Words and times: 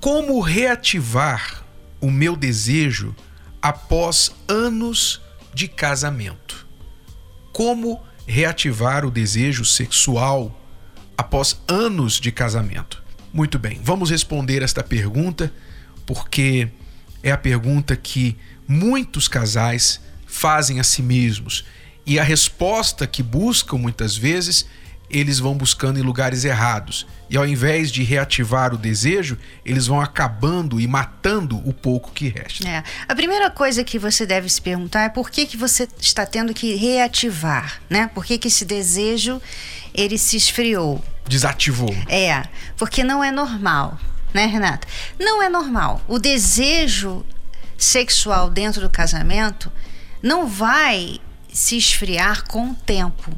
Como 0.00 0.40
reativar 0.40 1.64
o 2.00 2.08
meu 2.08 2.36
desejo 2.36 3.16
após 3.60 4.30
anos 4.46 5.20
de 5.52 5.66
casamento? 5.66 6.68
Como 7.52 8.00
reativar 8.24 9.04
o 9.04 9.10
desejo 9.10 9.64
sexual 9.64 10.56
após 11.16 11.60
anos 11.66 12.20
de 12.20 12.30
casamento? 12.30 13.02
Muito 13.32 13.58
bem, 13.58 13.80
vamos 13.82 14.10
responder 14.10 14.62
esta 14.62 14.84
pergunta 14.84 15.52
porque 16.06 16.68
é 17.20 17.32
a 17.32 17.36
pergunta 17.36 17.96
que 17.96 18.36
muitos 18.68 19.26
casais 19.26 20.00
fazem 20.26 20.78
a 20.78 20.84
si 20.84 21.02
mesmos. 21.02 21.64
E 22.06 22.20
a 22.20 22.22
resposta 22.22 23.04
que 23.04 23.22
buscam 23.22 23.76
muitas 23.76 24.16
vezes, 24.16 24.64
eles 25.10 25.38
vão 25.38 25.54
buscando 25.54 25.98
em 25.98 26.02
lugares 26.02 26.44
errados. 26.44 27.06
E 27.30 27.36
ao 27.36 27.46
invés 27.46 27.90
de 27.90 28.02
reativar 28.02 28.72
o 28.72 28.78
desejo, 28.78 29.38
eles 29.64 29.86
vão 29.86 30.00
acabando 30.00 30.80
e 30.80 30.86
matando 30.86 31.58
o 31.68 31.72
pouco 31.72 32.10
que 32.12 32.28
resta. 32.28 32.66
É. 32.68 32.82
A 33.06 33.14
primeira 33.14 33.50
coisa 33.50 33.84
que 33.84 33.98
você 33.98 34.24
deve 34.24 34.48
se 34.48 34.60
perguntar 34.60 35.02
é 35.02 35.08
por 35.08 35.30
que, 35.30 35.46
que 35.46 35.56
você 35.56 35.86
está 36.00 36.24
tendo 36.24 36.54
que 36.54 36.74
reativar, 36.74 37.80
né? 37.88 38.10
Por 38.14 38.24
que, 38.24 38.38
que 38.38 38.48
esse 38.48 38.64
desejo 38.64 39.40
ele 39.94 40.16
se 40.16 40.36
esfriou? 40.36 41.04
Desativou. 41.28 41.94
É, 42.08 42.44
porque 42.76 43.04
não 43.04 43.22
é 43.22 43.30
normal 43.30 43.98
né, 44.32 44.46
Renata? 44.46 44.86
Não 45.18 45.42
é 45.42 45.48
normal. 45.48 46.00
O 46.06 46.18
desejo 46.18 47.24
sexual 47.76 48.50
dentro 48.50 48.80
do 48.80 48.90
casamento 48.90 49.70
não 50.22 50.46
vai 50.46 51.18
se 51.52 51.76
esfriar 51.76 52.44
com 52.44 52.70
o 52.70 52.74
tempo. 52.74 53.32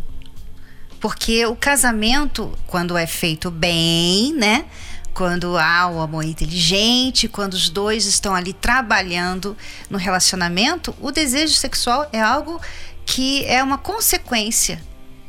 Porque 1.01 1.47
o 1.47 1.57
casamento, 1.57 2.57
quando 2.67 2.97
é 2.97 3.07
feito 3.07 3.51
bem, 3.51 4.35
né? 4.35 4.67
Quando 5.15 5.59
há 5.59 5.89
o 5.89 6.01
amor 6.01 6.25
inteligente, 6.25 7.27
quando 7.27 7.55
os 7.55 7.69
dois 7.69 8.07
estão 8.07 8.35
ali 8.35 8.53
trabalhando 8.53 9.57
no 9.89 9.99
relacionamento, 9.99 10.95
o 11.01 11.11
desejo 11.11 11.55
sexual 11.55 12.09
é 12.13 12.21
algo 12.21 12.61
que 13.05 13.45
é 13.47 13.63
uma 13.63 13.77
consequência 13.77 14.81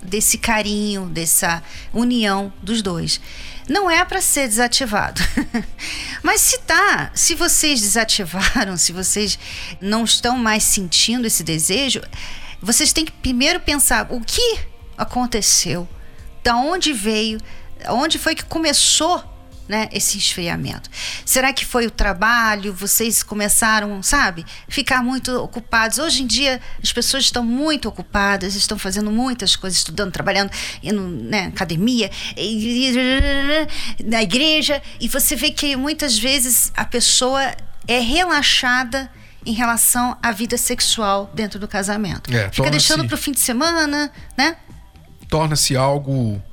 desse 0.04 0.38
carinho, 0.38 1.08
dessa 1.08 1.64
união 1.94 2.54
dos 2.62 2.82
dois 2.82 3.20
não 3.72 3.90
é 3.90 4.04
para 4.04 4.22
ser 4.22 4.48
desativado. 4.48 5.22
Mas 6.22 6.42
se 6.42 6.60
tá, 6.60 7.12
se 7.16 7.34
vocês 7.36 7.82
desativaram, 7.82 8.78
se 8.78 8.92
vocês 8.92 9.40
não 9.80 10.04
estão 10.04 10.38
mais 10.38 10.64
sentindo 10.64 11.26
esse 11.26 11.44
desejo, 11.44 12.02
vocês 12.62 12.94
têm 12.94 13.06
que 13.06 13.12
primeiro 13.12 13.60
pensar 13.60 14.08
o 14.10 14.22
que 14.22 14.60
aconteceu, 14.98 15.88
da 16.44 16.56
onde 16.56 16.94
veio, 16.94 17.40
onde 17.90 18.18
foi 18.18 18.36
que 18.36 18.44
começou 18.46 19.24
né, 19.68 19.88
esse 19.94 20.18
esfriamento? 20.18 20.90
Será 21.26 21.54
que 21.54 21.66
foi 21.66 21.88
o 21.88 21.92
trabalho? 21.92 22.74
Vocês 22.74 23.24
começaram, 23.24 24.04
sabe, 24.04 24.46
ficar 24.68 25.02
muito 25.02 25.32
ocupados? 25.38 25.98
Hoje 25.98 26.24
em 26.24 26.28
dia 26.28 26.60
as 26.84 26.92
pessoas 26.92 27.24
estão 27.24 27.44
muito 27.44 27.88
ocupadas, 27.88 28.56
estão 28.56 28.78
fazendo 28.78 29.10
muitas 29.12 29.56
coisas, 29.56 29.78
estudando, 29.78 30.12
trabalhando, 30.12 30.52
indo 30.84 31.02
né, 31.02 31.48
academia, 31.48 32.12
na 34.04 34.22
igreja, 34.22 34.82
e 35.00 35.08
você 35.08 35.36
vê 35.36 35.52
que 35.52 35.76
muitas 35.76 36.18
vezes 36.18 36.72
a 36.76 36.84
pessoa 36.84 37.56
é 37.88 38.00
relaxada 38.00 39.10
em 39.46 39.54
relação 39.54 40.18
à 40.22 40.32
vida 40.32 40.58
sexual 40.58 41.32
dentro 41.34 41.60
do 41.60 41.68
casamento. 41.68 42.32
É, 42.36 42.50
Fica 42.50 42.70
deixando 42.70 43.06
para 43.08 43.16
o 43.16 43.18
fim 43.18 43.32
de 43.32 43.40
semana, 43.40 44.12
né? 44.38 44.56
Torna-se 45.32 45.76
algo 45.76 46.44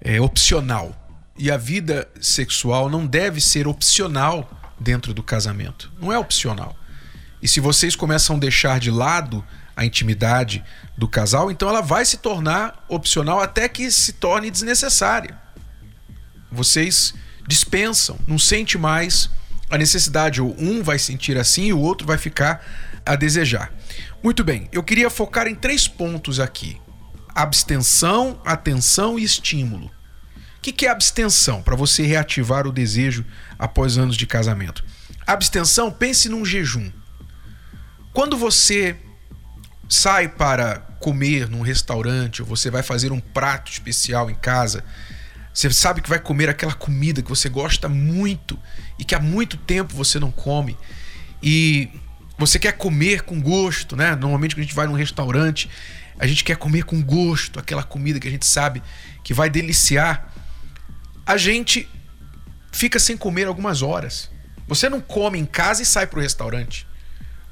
é, 0.00 0.20
opcional. 0.20 0.96
E 1.36 1.50
a 1.50 1.56
vida 1.56 2.08
sexual 2.20 2.88
não 2.88 3.06
deve 3.06 3.40
ser 3.40 3.66
opcional 3.66 4.48
dentro 4.78 5.12
do 5.12 5.22
casamento. 5.22 5.92
Não 6.00 6.12
é 6.12 6.18
opcional. 6.18 6.76
E 7.42 7.48
se 7.48 7.58
vocês 7.58 7.96
começam 7.96 8.36
a 8.36 8.38
deixar 8.38 8.78
de 8.78 8.90
lado 8.90 9.44
a 9.76 9.84
intimidade 9.84 10.64
do 10.96 11.08
casal, 11.08 11.50
então 11.50 11.68
ela 11.68 11.80
vai 11.80 12.04
se 12.04 12.18
tornar 12.18 12.84
opcional 12.88 13.40
até 13.40 13.68
que 13.68 13.90
se 13.90 14.12
torne 14.12 14.50
desnecessária. 14.50 15.36
Vocês 16.52 17.14
dispensam, 17.48 18.16
não 18.28 18.38
sente 18.38 18.78
mais 18.78 19.28
a 19.68 19.76
necessidade. 19.76 20.40
Ou 20.40 20.54
um 20.56 20.82
vai 20.82 21.00
sentir 21.00 21.36
assim 21.36 21.64
e 21.64 21.72
o 21.72 21.80
outro 21.80 22.06
vai 22.06 22.16
ficar 22.16 22.64
a 23.04 23.16
desejar. 23.16 23.72
Muito 24.22 24.44
bem, 24.44 24.68
eu 24.70 24.84
queria 24.84 25.10
focar 25.10 25.48
em 25.48 25.54
três 25.54 25.88
pontos 25.88 26.38
aqui: 26.38 26.80
abstenção, 27.34 28.40
atenção 28.44 29.18
e 29.18 29.24
estímulo. 29.24 29.86
O 29.86 30.62
que, 30.62 30.72
que 30.72 30.86
é 30.86 30.90
abstenção? 30.90 31.62
Para 31.62 31.76
você 31.76 32.02
reativar 32.02 32.66
o 32.66 32.72
desejo 32.72 33.24
após 33.58 33.96
anos 33.96 34.16
de 34.16 34.26
casamento. 34.26 34.84
Abstenção, 35.26 35.90
pense 35.90 36.28
num 36.28 36.44
jejum. 36.44 36.90
Quando 38.12 38.36
você 38.36 38.96
sai 39.88 40.28
para 40.28 40.80
comer 41.00 41.48
num 41.48 41.62
restaurante 41.62 42.42
ou 42.42 42.48
você 42.48 42.70
vai 42.70 42.82
fazer 42.82 43.10
um 43.10 43.20
prato 43.20 43.72
especial 43.72 44.30
em 44.30 44.34
casa, 44.34 44.84
você 45.52 45.70
sabe 45.70 46.00
que 46.00 46.08
vai 46.08 46.18
comer 46.18 46.48
aquela 46.48 46.74
comida 46.74 47.22
que 47.22 47.28
você 47.28 47.48
gosta 47.48 47.88
muito 47.88 48.58
e 48.98 49.04
que 49.04 49.14
há 49.14 49.20
muito 49.20 49.56
tempo 49.56 49.94
você 49.94 50.18
não 50.18 50.30
come 50.30 50.76
e 51.42 51.88
você 52.38 52.58
quer 52.58 52.72
comer 52.72 53.22
com 53.22 53.40
gosto, 53.40 53.96
né? 53.96 54.14
Normalmente 54.16 54.54
quando 54.54 54.60
a 54.60 54.66
gente 54.66 54.74
vai 54.74 54.86
num 54.86 54.94
restaurante, 54.94 55.68
a 56.18 56.26
gente 56.26 56.44
quer 56.44 56.56
comer 56.56 56.84
com 56.84 57.02
gosto 57.02 57.58
aquela 57.58 57.82
comida 57.82 58.20
que 58.20 58.28
a 58.28 58.30
gente 58.30 58.46
sabe 58.46 58.82
que 59.22 59.32
vai 59.32 59.48
deliciar 59.48 60.30
a 61.30 61.36
gente 61.36 61.88
fica 62.72 62.98
sem 62.98 63.16
comer 63.16 63.46
algumas 63.46 63.82
horas. 63.82 64.28
Você 64.66 64.88
não 64.88 65.00
come 65.00 65.38
em 65.38 65.46
casa 65.46 65.80
e 65.80 65.86
sai 65.86 66.04
para 66.04 66.18
o 66.18 66.22
restaurante. 66.22 66.84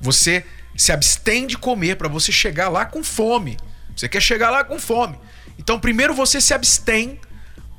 Você 0.00 0.44
se 0.76 0.91
abstém 0.91 1.46
de 1.46 1.56
comer 1.56 1.96
para 1.96 2.08
você 2.08 2.32
chegar 2.32 2.69
lá 2.69 2.84
com 2.84 3.04
fome. 3.04 3.56
Você 3.96 4.08
quer 4.08 4.20
chegar 4.20 4.50
lá 4.50 4.64
com 4.64 4.80
fome. 4.80 5.16
Então, 5.56 5.78
primeiro 5.78 6.12
você 6.12 6.40
se 6.40 6.52
abstém 6.52 7.20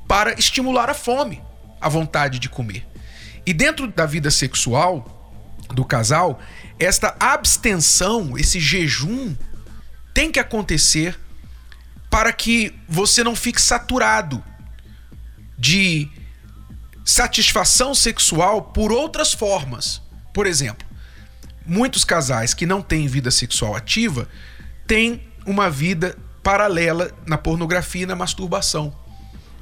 para 0.08 0.32
estimular 0.38 0.88
a 0.88 0.94
fome, 0.94 1.42
a 1.78 1.88
vontade 1.88 2.38
de 2.38 2.48
comer. 2.48 2.86
E 3.44 3.52
dentro 3.52 3.86
da 3.86 4.06
vida 4.06 4.30
sexual 4.30 5.36
do 5.74 5.84
casal, 5.84 6.40
esta 6.78 7.14
abstenção, 7.20 8.38
esse 8.38 8.58
jejum, 8.58 9.36
tem 10.20 10.30
que 10.30 10.38
acontecer 10.38 11.18
para 12.10 12.30
que 12.30 12.74
você 12.86 13.24
não 13.24 13.34
fique 13.34 13.58
saturado 13.58 14.44
de 15.56 16.10
satisfação 17.06 17.94
sexual 17.94 18.64
por 18.64 18.92
outras 18.92 19.32
formas. 19.32 20.02
Por 20.34 20.46
exemplo, 20.46 20.86
muitos 21.64 22.04
casais 22.04 22.52
que 22.52 22.66
não 22.66 22.82
têm 22.82 23.08
vida 23.08 23.30
sexual 23.30 23.74
ativa 23.74 24.28
têm 24.86 25.22
uma 25.46 25.70
vida 25.70 26.18
paralela 26.42 27.10
na 27.24 27.38
pornografia 27.38 28.02
e 28.02 28.06
na 28.06 28.14
masturbação. 28.14 28.94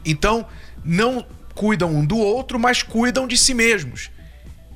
Então, 0.05 0.45
não 0.85 1.25
cuidam 1.55 1.95
um 1.95 2.05
do 2.05 2.19
outro, 2.19 2.59
mas 2.59 2.83
cuidam 2.83 3.29
de 3.29 3.39
si 3.39 3.55
mesmos. 3.55 4.11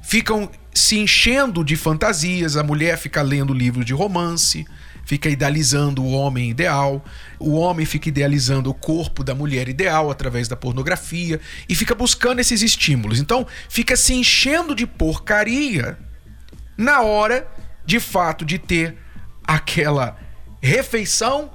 Ficam 0.01 0.49
se 0.73 0.97
enchendo 0.97 1.65
de 1.65 1.75
fantasias, 1.75 2.57
a 2.57 2.63
mulher 2.63 2.97
fica 2.97 3.21
lendo 3.21 3.53
livros 3.53 3.85
de 3.85 3.93
romance, 3.93 4.65
fica 5.05 5.29
idealizando 5.29 6.03
o 6.03 6.13
homem 6.13 6.51
ideal, 6.51 7.05
o 7.39 7.55
homem 7.55 7.85
fica 7.85 8.09
idealizando 8.09 8.71
o 8.71 8.75
corpo 8.75 9.25
da 9.25 9.35
mulher 9.35 9.69
ideal 9.69 10.11
através 10.11 10.49
da 10.49 10.57
pornografia 10.57 11.41
e 11.69 11.75
fica 11.75 11.95
buscando 11.95 12.41
esses 12.41 12.63
estímulos. 12.63 13.21
Então, 13.21 13.47
fica 13.69 13.97
se 13.97 14.15
enchendo 14.15 14.75
de 14.75 14.87
porcaria 14.87 15.99
na 16.77 17.03
hora, 17.03 17.47
de 17.85 18.01
fato, 18.01 18.45
de 18.45 18.59
ter 18.59 18.97
aquela 19.45 20.19
refeição, 20.61 21.51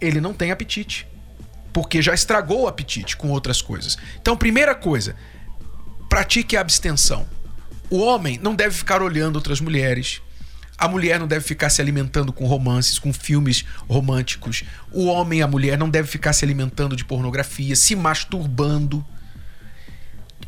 ele 0.00 0.20
não 0.20 0.34
tem 0.34 0.50
apetite. 0.50 1.06
Porque 1.72 2.02
já 2.02 2.12
estragou 2.12 2.62
o 2.62 2.68
apetite 2.68 3.16
com 3.16 3.30
outras 3.30 3.62
coisas. 3.62 3.96
Então, 4.20 4.36
primeira 4.36 4.74
coisa, 4.74 5.16
pratique 6.08 6.56
a 6.56 6.60
abstenção. 6.60 7.26
O 7.88 7.98
homem 7.98 8.38
não 8.42 8.54
deve 8.54 8.74
ficar 8.74 9.02
olhando 9.02 9.36
outras 9.36 9.60
mulheres, 9.60 10.20
a 10.82 10.88
mulher 10.88 11.20
não 11.20 11.28
deve 11.28 11.44
ficar 11.44 11.70
se 11.70 11.80
alimentando 11.80 12.32
com 12.32 12.44
romances, 12.44 12.98
com 12.98 13.12
filmes 13.12 13.64
românticos. 13.88 14.64
O 14.90 15.04
homem 15.04 15.38
e 15.38 15.42
a 15.42 15.46
mulher 15.46 15.78
não 15.78 15.88
deve 15.88 16.08
ficar 16.08 16.32
se 16.32 16.44
alimentando 16.44 16.96
de 16.96 17.04
pornografia, 17.04 17.76
se 17.76 17.94
masturbando. 17.94 19.06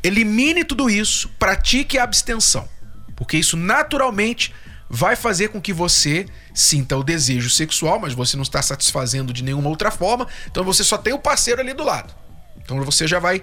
Elimine 0.02 0.64
tudo 0.64 0.90
isso, 0.90 1.28
pratique 1.38 1.96
a 1.98 2.02
abstenção, 2.02 2.68
porque 3.14 3.36
isso 3.36 3.56
naturalmente 3.56 4.52
vai 4.90 5.14
fazer 5.14 5.50
com 5.50 5.60
que 5.60 5.72
você 5.72 6.26
sinta 6.52 6.96
o 6.96 7.04
desejo 7.04 7.48
sexual, 7.48 8.00
mas 8.00 8.12
você 8.12 8.36
não 8.36 8.42
está 8.42 8.60
satisfazendo 8.60 9.32
de 9.32 9.44
nenhuma 9.44 9.68
outra 9.68 9.92
forma, 9.92 10.26
então 10.50 10.64
você 10.64 10.82
só 10.82 10.98
tem 10.98 11.12
o 11.12 11.18
parceiro 11.20 11.60
ali 11.60 11.72
do 11.72 11.84
lado. 11.84 12.12
Então 12.56 12.82
você 12.82 13.06
já 13.06 13.20
vai 13.20 13.40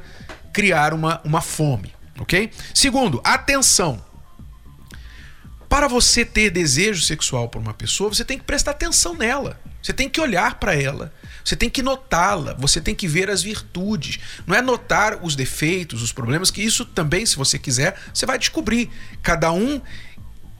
criar 0.51 0.93
uma, 0.93 1.21
uma 1.23 1.39
fome, 1.39 1.95
ok? 2.19 2.51
Segundo, 2.73 3.21
atenção. 3.23 4.10
Para 5.71 5.87
você 5.87 6.25
ter 6.25 6.49
desejo 6.49 7.01
sexual 7.01 7.47
por 7.47 7.61
uma 7.61 7.73
pessoa, 7.73 8.13
você 8.13 8.25
tem 8.25 8.37
que 8.37 8.43
prestar 8.43 8.71
atenção 8.71 9.15
nela. 9.15 9.57
Você 9.81 9.93
tem 9.93 10.09
que 10.09 10.19
olhar 10.19 10.55
para 10.55 10.75
ela. 10.75 11.13
Você 11.45 11.55
tem 11.55 11.69
que 11.69 11.81
notá-la. 11.81 12.55
Você 12.55 12.81
tem 12.81 12.93
que 12.93 13.07
ver 13.07 13.29
as 13.29 13.41
virtudes. 13.41 14.19
Não 14.45 14.53
é 14.53 14.61
notar 14.61 15.23
os 15.23 15.33
defeitos, 15.33 16.01
os 16.01 16.11
problemas, 16.11 16.51
que 16.51 16.61
isso 16.61 16.83
também, 16.83 17.25
se 17.25 17.37
você 17.37 17.57
quiser, 17.57 17.97
você 18.13 18.25
vai 18.25 18.37
descobrir. 18.37 18.89
Cada 19.23 19.53
um 19.53 19.81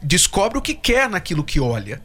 descobre 0.02 0.58
o 0.58 0.62
que 0.62 0.74
quer 0.74 1.10
naquilo 1.10 1.44
que 1.44 1.60
olha. 1.60 2.02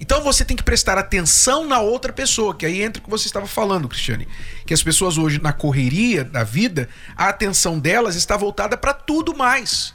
Então 0.00 0.22
você 0.22 0.42
tem 0.42 0.56
que 0.56 0.62
prestar 0.62 0.96
atenção 0.96 1.66
na 1.66 1.80
outra 1.80 2.10
pessoa, 2.10 2.54
que 2.54 2.64
aí 2.64 2.80
entra 2.80 3.02
o 3.02 3.04
que 3.04 3.10
você 3.10 3.26
estava 3.26 3.46
falando, 3.46 3.86
Cristiane. 3.86 4.26
Que 4.66 4.72
as 4.72 4.82
pessoas 4.82 5.18
hoje, 5.18 5.42
na 5.42 5.52
correria 5.52 6.24
da 6.24 6.42
vida, 6.42 6.88
a 7.14 7.28
atenção 7.28 7.78
delas 7.78 8.16
está 8.16 8.34
voltada 8.34 8.78
para 8.78 8.94
tudo 8.94 9.36
mais. 9.36 9.94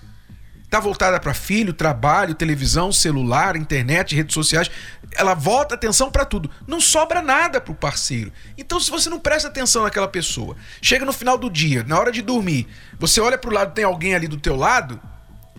Está 0.72 0.80
voltada 0.80 1.20
para 1.20 1.34
filho, 1.34 1.74
trabalho, 1.74 2.34
televisão, 2.34 2.94
celular, 2.94 3.58
internet, 3.58 4.16
redes 4.16 4.34
sociais. 4.34 4.72
Ela 5.12 5.34
volta 5.34 5.76
atenção 5.76 6.10
para 6.10 6.24
tudo. 6.24 6.50
Não 6.66 6.80
sobra 6.80 7.22
nada 7.22 7.60
para 7.60 7.74
o 7.74 7.76
parceiro. 7.76 8.32
Então, 8.58 8.80
se 8.80 8.90
você 8.90 9.10
não 9.10 9.20
presta 9.20 9.50
atenção 9.50 9.84
naquela 9.84 10.08
pessoa, 10.08 10.56
chega 10.82 11.04
no 11.04 11.12
final 11.12 11.38
do 11.38 11.50
dia, 11.50 11.84
na 11.84 12.00
hora 12.00 12.10
de 12.10 12.22
dormir, 12.22 12.70
você 12.98 13.20
olha 13.20 13.38
para 13.38 13.50
o 13.50 13.54
lado, 13.54 13.74
tem 13.74 13.84
alguém 13.84 14.16
ali 14.16 14.30
do 14.30 14.38
teu 14.38 14.56
lado 14.56 14.98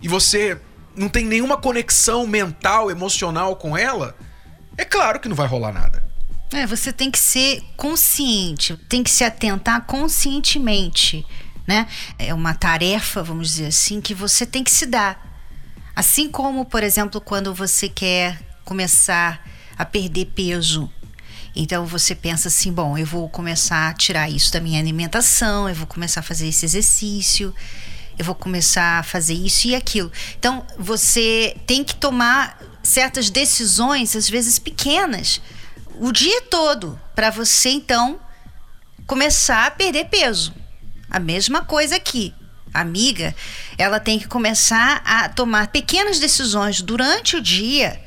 e 0.01 0.07
você 0.07 0.59
não 0.95 1.07
tem 1.07 1.25
nenhuma 1.25 1.57
conexão 1.57 2.25
mental, 2.25 2.89
emocional 2.89 3.55
com 3.55 3.77
ela, 3.77 4.15
é 4.75 4.83
claro 4.83 5.19
que 5.19 5.29
não 5.29 5.35
vai 5.35 5.45
rolar 5.45 5.71
nada. 5.71 6.03
É, 6.51 6.65
você 6.65 6.91
tem 6.91 7.11
que 7.11 7.19
ser 7.19 7.61
consciente, 7.77 8.75
tem 8.89 9.03
que 9.03 9.11
se 9.11 9.23
atentar 9.23 9.85
conscientemente 9.85 11.23
né? 11.67 11.87
É 12.17 12.33
uma 12.33 12.53
tarefa, 12.53 13.23
vamos 13.23 13.49
dizer 13.49 13.67
assim, 13.67 14.01
que 14.01 14.13
você 14.13 14.45
tem 14.45 14.63
que 14.63 14.71
se 14.71 14.85
dar. 14.85 15.31
Assim 15.95 16.29
como, 16.29 16.65
por 16.65 16.83
exemplo, 16.83 17.21
quando 17.21 17.53
você 17.53 17.87
quer 17.87 18.39
começar 18.65 19.43
a 19.77 19.85
perder 19.85 20.25
peso. 20.27 20.89
Então 21.55 21.85
você 21.85 22.15
pensa 22.15 22.47
assim: 22.47 22.71
bom, 22.71 22.97
eu 22.97 23.05
vou 23.05 23.29
começar 23.29 23.89
a 23.89 23.93
tirar 23.93 24.29
isso 24.29 24.51
da 24.51 24.59
minha 24.59 24.79
alimentação, 24.79 25.69
eu 25.69 25.75
vou 25.75 25.87
começar 25.87 26.21
a 26.21 26.23
fazer 26.23 26.47
esse 26.47 26.65
exercício, 26.65 27.53
eu 28.17 28.25
vou 28.25 28.35
começar 28.35 28.99
a 28.99 29.03
fazer 29.03 29.33
isso 29.33 29.67
e 29.67 29.75
aquilo. 29.75 30.11
Então 30.37 30.65
você 30.77 31.55
tem 31.67 31.83
que 31.83 31.95
tomar 31.95 32.59
certas 32.81 33.29
decisões, 33.29 34.15
às 34.15 34.27
vezes 34.27 34.57
pequenas, 34.57 35.41
o 35.99 36.11
dia 36.11 36.41
todo, 36.41 36.99
para 37.15 37.29
você 37.29 37.69
então 37.69 38.19
começar 39.05 39.67
a 39.67 39.71
perder 39.71 40.05
peso. 40.05 40.62
A 41.13 41.19
mesma 41.19 41.63
coisa 41.63 41.95
aqui. 41.95 42.33
A 42.73 42.81
amiga, 42.81 43.35
ela 43.77 43.99
tem 43.99 44.17
que 44.17 44.27
começar 44.27 44.99
a 45.05 45.29
tomar 45.29 45.67
pequenas 45.67 46.17
decisões 46.19 46.81
durante 46.81 47.35
o 47.35 47.41
dia 47.41 48.01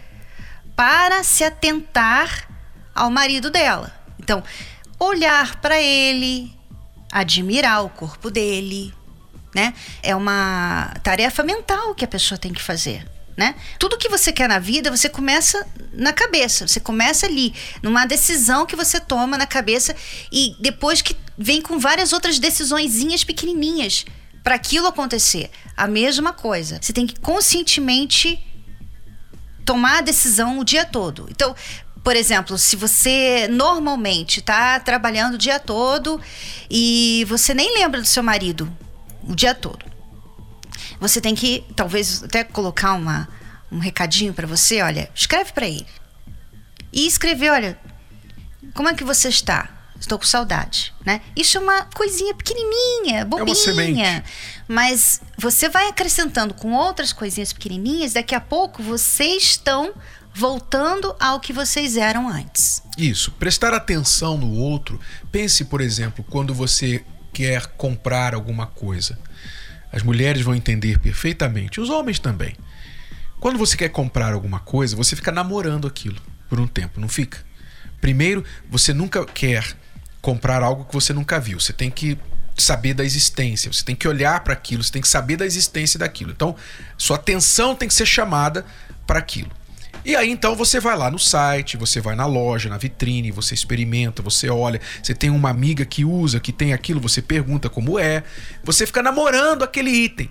para 0.74 1.22
se 1.22 1.44
atentar 1.44 2.48
ao 2.92 3.08
marido 3.08 3.48
dela. 3.48 3.94
Então, 4.18 4.42
olhar 4.98 5.60
para 5.60 5.80
ele, 5.80 6.52
admirar 7.12 7.84
o 7.84 7.88
corpo 7.88 8.28
dele, 8.28 8.92
né? 9.54 9.72
É 10.02 10.16
uma 10.16 10.92
tarefa 11.04 11.44
mental 11.44 11.94
que 11.94 12.04
a 12.04 12.08
pessoa 12.08 12.36
tem 12.36 12.52
que 12.52 12.60
fazer. 12.60 13.08
Né? 13.36 13.54
Tudo 13.78 13.98
que 13.98 14.08
você 14.08 14.32
quer 14.32 14.48
na 14.48 14.58
vida, 14.58 14.90
você 14.90 15.10
começa 15.10 15.66
na 15.92 16.10
cabeça, 16.10 16.66
você 16.66 16.80
começa 16.80 17.26
ali, 17.26 17.54
numa 17.82 18.06
decisão 18.06 18.64
que 18.64 18.74
você 18.74 18.98
toma 18.98 19.36
na 19.36 19.46
cabeça 19.46 19.94
e 20.32 20.56
depois 20.58 21.02
que 21.02 21.14
vem 21.38 21.60
com 21.60 21.78
várias 21.78 22.12
outras 22.12 22.38
decisõezinhas 22.38 23.24
pequenininhas 23.24 24.04
para 24.42 24.54
aquilo 24.54 24.86
acontecer. 24.86 25.50
A 25.76 25.86
mesma 25.86 26.32
coisa. 26.32 26.78
Você 26.80 26.92
tem 26.92 27.06
que 27.06 27.18
conscientemente 27.20 28.40
tomar 29.64 29.98
a 29.98 30.00
decisão 30.00 30.58
o 30.58 30.64
dia 30.64 30.84
todo. 30.84 31.26
Então, 31.30 31.54
por 32.02 32.14
exemplo, 32.14 32.56
se 32.56 32.76
você 32.76 33.48
normalmente 33.48 34.40
está 34.40 34.78
trabalhando 34.80 35.34
o 35.34 35.38
dia 35.38 35.58
todo 35.58 36.20
e 36.70 37.24
você 37.28 37.52
nem 37.52 37.74
lembra 37.74 38.00
do 38.00 38.06
seu 38.06 38.22
marido 38.22 38.70
o 39.24 39.34
dia 39.34 39.54
todo 39.54 39.96
você 41.00 41.20
tem 41.20 41.34
que, 41.34 41.64
talvez, 41.74 42.22
até 42.22 42.44
colocar 42.44 42.94
uma, 42.94 43.28
um 43.70 43.78
recadinho 43.78 44.32
para 44.32 44.46
você, 44.46 44.82
olha, 44.82 45.10
escreve 45.14 45.52
para 45.52 45.66
ele. 45.66 45.86
E 46.92 47.06
escrever, 47.06 47.50
olha, 47.50 47.78
como 48.74 48.88
é 48.88 48.94
que 48.94 49.04
você 49.04 49.28
está? 49.28 49.68
Estou 50.00 50.18
com 50.18 50.24
saudade, 50.24 50.94
né? 51.04 51.20
Isso 51.34 51.56
é 51.56 51.60
uma 51.60 51.84
coisinha 51.84 52.34
pequenininha, 52.34 53.24
bobinha. 53.24 54.18
É 54.18 54.22
mas 54.68 55.20
você 55.38 55.68
vai 55.68 55.88
acrescentando 55.88 56.54
com 56.54 56.72
outras 56.72 57.12
coisinhas 57.12 57.52
pequenininhas, 57.52 58.12
daqui 58.12 58.34
a 58.34 58.40
pouco 58.40 58.82
vocês 58.82 59.42
estão 59.42 59.94
voltando 60.34 61.16
ao 61.18 61.40
que 61.40 61.52
vocês 61.52 61.96
eram 61.96 62.28
antes. 62.28 62.82
Isso, 62.98 63.30
prestar 63.32 63.72
atenção 63.72 64.36
no 64.36 64.52
outro. 64.52 65.00
Pense, 65.32 65.64
por 65.64 65.80
exemplo, 65.80 66.24
quando 66.28 66.52
você 66.52 67.02
quer 67.32 67.66
comprar 67.68 68.34
alguma 68.34 68.66
coisa. 68.66 69.18
As 69.92 70.02
mulheres 70.02 70.42
vão 70.42 70.54
entender 70.54 70.98
perfeitamente, 70.98 71.80
os 71.80 71.88
homens 71.88 72.18
também. 72.18 72.54
Quando 73.38 73.58
você 73.58 73.76
quer 73.76 73.88
comprar 73.90 74.32
alguma 74.32 74.58
coisa, 74.58 74.96
você 74.96 75.14
fica 75.14 75.30
namorando 75.30 75.86
aquilo 75.86 76.20
por 76.48 76.58
um 76.58 76.66
tempo, 76.66 77.00
não 77.00 77.08
fica? 77.08 77.38
Primeiro, 78.00 78.44
você 78.68 78.92
nunca 78.92 79.24
quer 79.24 79.64
comprar 80.26 80.60
algo 80.60 80.84
que 80.84 80.92
você 80.92 81.12
nunca 81.12 81.38
viu. 81.38 81.60
Você 81.60 81.72
tem 81.72 81.88
que 81.88 82.18
saber 82.56 82.94
da 82.94 83.04
existência, 83.04 83.72
você 83.72 83.84
tem 83.84 83.94
que 83.94 84.08
olhar 84.08 84.40
para 84.40 84.54
aquilo, 84.54 84.82
você 84.82 84.90
tem 84.90 85.00
que 85.00 85.06
saber 85.06 85.36
da 85.36 85.46
existência 85.46 86.00
daquilo. 86.00 86.32
Então, 86.32 86.56
sua 86.98 87.14
atenção 87.14 87.76
tem 87.76 87.86
que 87.86 87.94
ser 87.94 88.06
chamada 88.06 88.66
para 89.06 89.20
aquilo. 89.20 89.52
E 90.04 90.16
aí 90.16 90.28
então 90.28 90.56
você 90.56 90.80
vai 90.80 90.96
lá 90.96 91.10
no 91.12 91.18
site, 91.18 91.76
você 91.76 92.00
vai 92.00 92.16
na 92.16 92.26
loja, 92.26 92.68
na 92.68 92.76
vitrine, 92.76 93.30
você 93.30 93.54
experimenta, 93.54 94.20
você 94.20 94.48
olha, 94.48 94.80
você 95.00 95.14
tem 95.14 95.30
uma 95.30 95.50
amiga 95.50 95.84
que 95.84 96.04
usa, 96.04 96.40
que 96.40 96.52
tem 96.52 96.72
aquilo, 96.72 97.00
você 97.00 97.22
pergunta 97.22 97.68
como 97.68 97.96
é, 97.96 98.24
você 98.64 98.84
fica 98.84 99.02
namorando 99.02 99.62
aquele 99.62 99.90
item. 99.90 100.28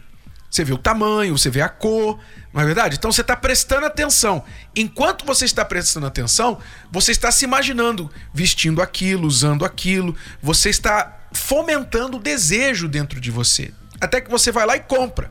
Você 0.55 0.63
vê 0.63 0.71
o 0.71 0.77
tamanho, 0.77 1.37
você 1.37 1.49
vê 1.49 1.59
a 1.59 1.67
cor, 1.67 2.17
não 2.53 2.61
é 2.61 2.65
verdade? 2.65 2.95
Então 2.95 3.11
você 3.11 3.19
está 3.19 3.35
prestando 3.35 3.85
atenção. 3.85 4.41
Enquanto 4.73 5.25
você 5.25 5.43
está 5.43 5.65
prestando 5.65 6.07
atenção, 6.07 6.59
você 6.89 7.11
está 7.11 7.29
se 7.29 7.43
imaginando 7.43 8.09
vestindo 8.33 8.81
aquilo, 8.81 9.27
usando 9.27 9.65
aquilo, 9.65 10.15
você 10.41 10.69
está 10.69 11.27
fomentando 11.33 12.15
o 12.15 12.21
desejo 12.21 12.87
dentro 12.87 13.19
de 13.19 13.29
você. 13.29 13.73
Até 13.99 14.21
que 14.21 14.31
você 14.31 14.49
vai 14.49 14.65
lá 14.65 14.77
e 14.77 14.79
compra. 14.79 15.29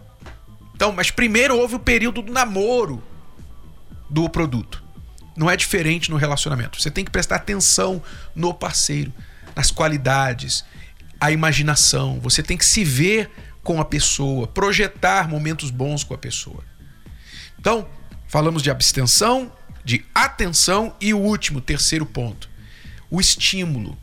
Então, 0.74 0.92
mas 0.92 1.10
primeiro 1.10 1.56
houve 1.56 1.76
o 1.76 1.80
período 1.80 2.20
do 2.20 2.30
namoro 2.30 3.02
do 4.10 4.28
produto. 4.28 4.84
Não 5.34 5.50
é 5.50 5.56
diferente 5.56 6.10
no 6.10 6.18
relacionamento. 6.18 6.82
Você 6.82 6.90
tem 6.90 7.02
que 7.02 7.10
prestar 7.10 7.36
atenção 7.36 8.02
no 8.34 8.52
parceiro, 8.52 9.10
nas 9.56 9.70
qualidades, 9.70 10.66
a 11.18 11.32
imaginação. 11.32 12.20
Você 12.20 12.42
tem 12.42 12.58
que 12.58 12.66
se 12.66 12.84
ver 12.84 13.30
com 13.64 13.80
a 13.80 13.84
pessoa, 13.84 14.46
projetar 14.46 15.28
momentos 15.28 15.70
bons 15.70 16.04
com 16.04 16.14
a 16.14 16.18
pessoa. 16.18 16.62
Então, 17.58 17.88
falamos 18.28 18.62
de 18.62 18.70
abstenção, 18.70 19.50
de 19.84 20.04
atenção 20.14 20.94
e 21.00 21.12
o 21.12 21.18
último, 21.18 21.60
terceiro 21.60 22.06
ponto, 22.06 22.48
o 23.10 23.20
estímulo. 23.20 23.98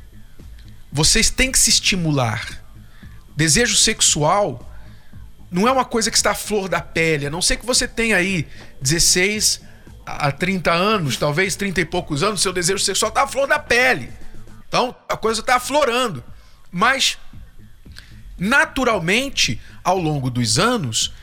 Vocês 0.91 1.29
têm 1.29 1.51
que 1.51 1.59
se 1.59 1.69
estimular. 1.69 2.61
Desejo 3.37 3.77
sexual 3.77 4.67
não 5.49 5.67
é 5.67 5.71
uma 5.71 5.85
coisa 5.85 6.09
que 6.09 6.17
está 6.17 6.31
à 6.31 6.35
flor 6.35 6.67
da 6.67 6.81
pele, 6.81 7.27
a 7.27 7.29
não 7.29 7.41
ser 7.41 7.57
que 7.57 7.65
você 7.65 7.87
tenha 7.87 8.17
aí 8.17 8.47
16 8.81 9.61
há 10.05 10.31
30 10.31 10.71
anos, 10.71 11.17
talvez 11.17 11.55
30 11.55 11.81
e 11.81 11.85
poucos 11.85 12.23
anos, 12.23 12.41
seu 12.41 12.51
desejo 12.51 12.83
sexual 12.83 13.09
está 13.09 13.23
à 13.23 13.27
flor 13.27 13.47
da 13.47 13.59
pele. 13.59 14.11
Então 14.67 14.95
a 15.07 15.15
coisa 15.15 15.41
está 15.41 15.55
aflorando. 15.57 16.23
Mas, 16.71 17.17
naturalmente, 18.41 19.61
ao 19.83 19.99
longo 19.99 20.31
dos 20.31 20.57
anos, 20.57 21.13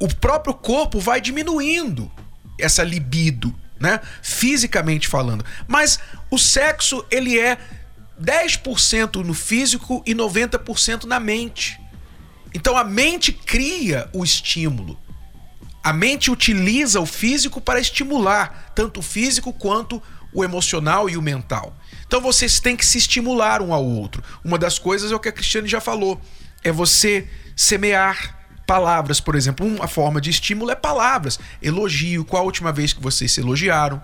o 0.00 0.08
próprio 0.08 0.54
corpo 0.54 0.98
vai 0.98 1.20
diminuindo 1.20 2.10
essa 2.58 2.82
libido, 2.82 3.54
né? 3.78 4.00
Fisicamente 4.22 5.08
falando. 5.08 5.44
Mas 5.68 6.00
o 6.30 6.38
sexo, 6.38 7.04
ele 7.10 7.38
é 7.38 7.58
10% 8.18 9.16
no 9.16 9.34
físico 9.34 10.02
e 10.06 10.14
90% 10.14 11.04
na 11.04 11.20
mente. 11.20 11.78
Então 12.54 12.78
a 12.78 12.84
mente 12.84 13.30
cria 13.30 14.08
o 14.14 14.24
estímulo. 14.24 14.98
A 15.84 15.92
mente 15.92 16.30
utiliza 16.30 16.98
o 16.98 17.04
físico 17.04 17.60
para 17.60 17.78
estimular 17.78 18.72
tanto 18.74 19.00
o 19.00 19.02
físico 19.02 19.52
quanto 19.52 20.02
o 20.32 20.42
emocional 20.42 21.10
e 21.10 21.16
o 21.18 21.22
mental. 21.22 21.76
Então 22.06 22.20
vocês 22.20 22.60
têm 22.60 22.76
que 22.76 22.86
se 22.86 22.98
estimular 22.98 23.60
um 23.60 23.72
ao 23.72 23.84
outro. 23.84 24.22
Uma 24.44 24.58
das 24.58 24.78
coisas 24.78 25.10
é 25.12 25.14
o 25.14 25.20
que 25.20 25.28
a 25.28 25.32
Cristiane 25.32 25.68
já 25.68 25.80
falou. 25.80 26.20
é 26.62 26.72
você 26.72 27.28
semear 27.54 28.36
palavras, 28.66 29.20
por 29.20 29.34
exemplo. 29.34 29.66
Uma 29.66 29.86
forma 29.86 30.20
de 30.20 30.30
estímulo 30.30 30.70
é 30.70 30.74
palavras. 30.74 31.38
Elogio. 31.62 32.24
Qual 32.24 32.42
a 32.42 32.44
última 32.44 32.72
vez 32.72 32.92
que 32.92 33.02
vocês 33.02 33.32
se 33.32 33.40
elogiaram? 33.40 34.02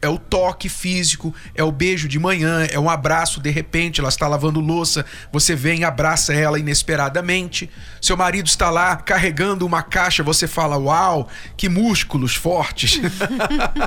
É 0.00 0.08
o 0.08 0.16
toque 0.16 0.68
físico, 0.68 1.34
é 1.56 1.64
o 1.64 1.72
beijo 1.72 2.06
de 2.06 2.20
manhã, 2.20 2.64
é 2.70 2.78
um 2.78 2.88
abraço 2.88 3.40
de 3.40 3.50
repente, 3.50 3.98
ela 3.98 4.08
está 4.08 4.28
lavando 4.28 4.60
louça, 4.60 5.04
você 5.32 5.56
vem 5.56 5.80
e 5.80 5.84
abraça 5.84 6.32
ela 6.32 6.56
inesperadamente. 6.56 7.68
Seu 8.00 8.16
marido 8.16 8.46
está 8.46 8.70
lá 8.70 8.94
carregando 8.94 9.66
uma 9.66 9.82
caixa, 9.82 10.22
você 10.22 10.46
fala: 10.46 10.78
"Uau, 10.78 11.28
que 11.56 11.68
músculos 11.68 12.36
fortes". 12.36 13.00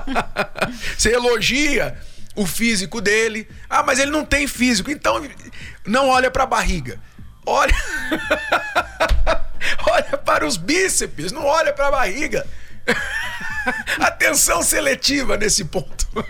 você 0.98 1.14
elogia 1.14 1.98
o 2.36 2.46
físico 2.46 3.02
dele. 3.02 3.48
Ah, 3.70 3.84
mas 3.84 4.00
ele 4.00 4.12
não 4.12 4.26
tem 4.26 4.48
físico. 4.48 4.92
Então 4.92 5.22
não 5.86 6.10
olha 6.10 6.32
para 6.32 6.44
a 6.44 6.48
barriga. 6.48 7.00
Olha 7.46 7.76
Olha 9.90 10.18
para 10.18 10.46
os 10.46 10.58
bíceps, 10.58 11.32
não 11.32 11.46
olha 11.46 11.72
para 11.74 11.88
a 11.88 11.92
barriga. 11.92 12.46
Atenção 14.00 14.64
seletiva 14.64 15.38
nesse 15.38 15.66
ponto. 15.66 16.08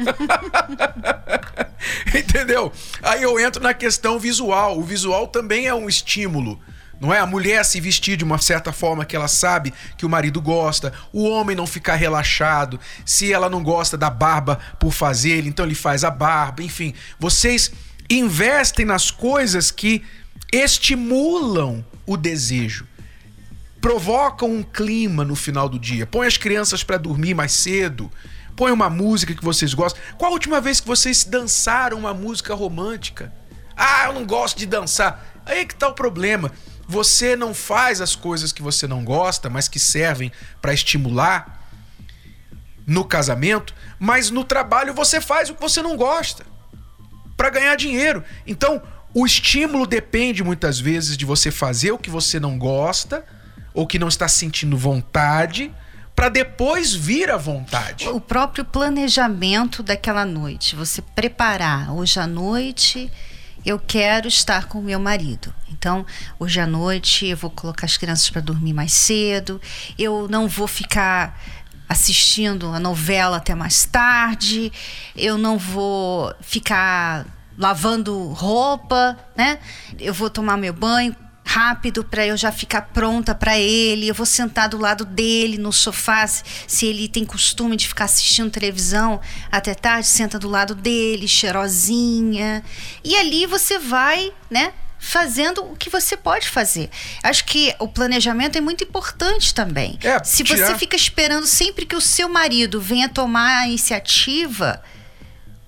Entendeu? 2.14 2.74
Aí 3.02 3.24
eu 3.24 3.40
entro 3.40 3.64
na 3.64 3.74
questão 3.74 4.20
visual. 4.20 4.78
O 4.78 4.84
visual 4.84 5.28
também 5.28 5.68
é 5.68 5.74
um 5.74 5.88
estímulo. 5.88 6.62
Não 7.02 7.14
é 7.14 7.20
a 7.20 7.26
mulher 7.26 7.66
se 7.66 7.82
vestir 7.82 8.16
de 8.16 8.24
uma 8.24 8.38
certa 8.38 8.72
forma 8.72 9.04
que 9.04 9.16
ela 9.16 9.28
sabe 9.28 9.74
que 9.98 10.06
o 10.06 10.10
marido 10.10 10.40
gosta, 10.40 10.94
o 11.12 11.28
homem 11.28 11.56
não 11.56 11.66
ficar 11.66 11.96
relaxado, 11.96 12.80
se 13.04 13.34
ela 13.34 13.50
não 13.50 13.64
gosta 13.64 13.98
da 13.98 14.10
barba 14.10 14.60
por 14.80 14.92
fazer, 14.94 15.48
então 15.48 15.66
ele 15.66 15.76
faz 15.76 16.04
a 16.04 16.12
barba, 16.12 16.62
enfim. 16.62 16.94
Vocês 17.20 17.72
investem 18.08 18.86
nas 18.86 19.10
coisas 19.10 19.72
que 19.72 20.04
estimulam 20.54 21.84
o 22.06 22.16
desejo 22.16 22.86
provocam 23.82 24.48
um 24.48 24.62
clima 24.62 25.26
no 25.26 25.36
final 25.36 25.68
do 25.68 25.80
dia. 25.80 26.06
Põe 26.06 26.28
as 26.28 26.38
crianças 26.38 26.84
para 26.84 26.98
dormir 26.98 27.34
mais 27.34 27.52
cedo. 27.52 28.12
Põe 28.56 28.72
uma 28.72 28.90
música 28.90 29.34
que 29.34 29.44
vocês 29.44 29.74
gostam. 29.74 30.00
Qual 30.18 30.30
a 30.30 30.34
última 30.34 30.62
vez 30.62 30.80
que 30.80 30.88
vocês 30.88 31.24
dançaram 31.24 31.98
uma 31.98 32.14
música 32.14 32.54
romântica? 32.54 33.34
Ah, 33.76 34.06
eu 34.06 34.14
não 34.14 34.26
gosto 34.26 34.60
de 34.60 34.68
dançar. 34.68 35.42
Aí 35.46 35.66
que 35.66 35.74
tá 35.74 35.88
o 35.88 35.94
problema. 35.94 36.52
Você 36.88 37.36
não 37.36 37.54
faz 37.54 38.02
as 38.02 38.16
coisas 38.16 38.52
que 38.52 38.62
você 38.62 38.88
não 38.88 39.04
gosta, 39.04 39.50
mas 39.50 39.68
que 39.68 39.80
servem 39.80 40.32
para 40.62 40.74
estimular 40.74 41.60
no 42.86 43.06
casamento, 43.06 43.74
mas 44.00 44.30
no 44.30 44.44
trabalho 44.44 44.94
você 44.94 45.22
faz 45.22 45.50
o 45.50 45.56
que 45.56 45.62
você 45.62 45.82
não 45.82 45.96
gosta 45.96 46.46
para 47.38 47.50
ganhar 47.50 47.76
dinheiro. 47.76 48.24
Então, 48.46 48.82
o 49.14 49.26
estímulo 49.26 49.86
depende 49.86 50.44
muitas 50.44 50.80
vezes 50.80 51.18
de 51.18 51.26
você 51.26 51.52
fazer 51.52 51.92
o 51.92 51.98
que 51.98 52.10
você 52.10 52.40
não 52.40 52.58
gosta 52.58 53.26
ou 53.74 53.88
que 53.88 54.00
não 54.00 54.08
está 54.08 54.28
sentindo 54.28 54.78
vontade 54.78 55.74
para 56.16 56.30
depois 56.30 56.94
vir 56.94 57.30
a 57.30 57.38
vontade. 57.38 58.08
O 58.10 58.20
próprio 58.20 58.66
planejamento 58.66 59.82
daquela 59.82 60.26
noite, 60.26 60.76
você 60.76 61.02
preparar 61.02 61.92
hoje 61.92 62.20
à 62.20 62.28
noite 62.28 63.12
eu 63.66 63.80
quero 63.80 64.28
estar 64.28 64.68
com 64.68 64.82
meu 64.82 65.00
marido. 65.00 65.54
Então, 65.82 66.06
hoje 66.40 66.60
à 66.60 66.68
noite 66.68 67.26
eu 67.26 67.36
vou 67.36 67.50
colocar 67.50 67.88
as 67.88 67.98
crianças 67.98 68.30
para 68.30 68.40
dormir 68.40 68.72
mais 68.72 68.94
cedo, 68.94 69.60
eu 69.98 70.28
não 70.28 70.48
vou 70.48 70.68
ficar 70.68 71.42
assistindo 71.90 72.68
a 72.68 72.80
novela 72.80 73.38
até 73.38 73.56
mais 73.56 73.84
tarde, 73.84 74.72
eu 75.16 75.40
não 75.40 75.58
vou 75.58 76.32
ficar 76.40 77.26
lavando 77.58 78.28
roupa, 78.28 79.18
né? 79.36 79.58
Eu 80.00 80.14
vou 80.14 80.30
tomar 80.30 80.56
meu 80.56 80.72
banho, 80.72 81.16
rápido 81.44 82.04
para 82.04 82.28
eu 82.28 82.38
já 82.38 82.52
ficar 82.52 82.84
pronta 82.94 83.34
para 83.34 83.58
ele. 83.58 84.08
Eu 84.08 84.14
vou 84.14 84.28
sentar 84.28 84.70
do 84.70 84.78
lado 84.78 85.04
dele 85.04 85.58
no 85.58 85.74
sofá, 85.74 86.28
se 86.28 86.86
ele 86.86 87.08
tem 87.08 87.26
costume 87.26 87.76
de 87.76 87.88
ficar 87.88 88.06
assistindo 88.06 88.52
televisão 88.52 89.20
até 89.52 89.74
tarde, 89.74 90.06
senta 90.06 90.38
do 90.38 90.48
lado 90.48 90.76
dele, 90.76 91.28
cheirosinha. 91.28 92.64
E 93.04 93.16
ali 93.18 93.48
você 93.48 93.80
vai, 93.80 94.32
né, 94.48 94.74
fazendo 95.04 95.64
o 95.64 95.76
que 95.76 95.90
você 95.90 96.16
pode 96.16 96.48
fazer. 96.48 96.88
Acho 97.24 97.44
que 97.44 97.76
o 97.80 97.88
planejamento 97.88 98.56
é 98.56 98.62
muito 98.62 98.84
importante 98.84 99.52
também. 99.52 99.98
É, 100.04 100.24
se 100.24 100.44
tirar... 100.44 100.68
você 100.68 100.78
fica 100.78 100.96
esperando 100.96 101.48
sempre 101.48 101.88
que 101.88 101.96
o 101.96 102.00
seu 102.00 102.30
marido 102.30 102.80
venha 102.80 103.10
tomar 103.10 103.62
a 103.62 103.68
iniciativa, 103.68 104.82